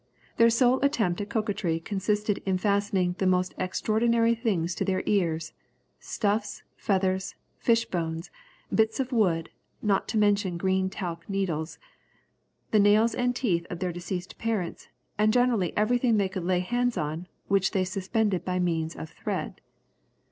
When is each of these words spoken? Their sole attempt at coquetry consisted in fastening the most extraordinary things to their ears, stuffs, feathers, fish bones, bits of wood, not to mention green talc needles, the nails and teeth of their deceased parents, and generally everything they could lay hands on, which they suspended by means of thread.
Their 0.37 0.49
sole 0.49 0.79
attempt 0.81 1.21
at 1.21 1.29
coquetry 1.29 1.79
consisted 1.79 2.39
in 2.43 2.57
fastening 2.57 3.13
the 3.19 3.27
most 3.27 3.53
extraordinary 3.59 4.33
things 4.33 4.73
to 4.73 4.83
their 4.83 5.03
ears, 5.05 5.53
stuffs, 5.99 6.63
feathers, 6.75 7.35
fish 7.59 7.85
bones, 7.85 8.31
bits 8.73 8.99
of 8.99 9.11
wood, 9.11 9.51
not 9.79 10.07
to 10.07 10.17
mention 10.17 10.57
green 10.57 10.89
talc 10.89 11.29
needles, 11.29 11.77
the 12.71 12.79
nails 12.79 13.13
and 13.13 13.35
teeth 13.35 13.67
of 13.69 13.77
their 13.77 13.93
deceased 13.93 14.39
parents, 14.39 14.87
and 15.19 15.31
generally 15.31 15.71
everything 15.77 16.17
they 16.17 16.29
could 16.29 16.45
lay 16.45 16.61
hands 16.61 16.97
on, 16.97 17.27
which 17.47 17.69
they 17.69 17.83
suspended 17.83 18.43
by 18.43 18.57
means 18.57 18.95
of 18.95 19.11
thread. 19.11 19.61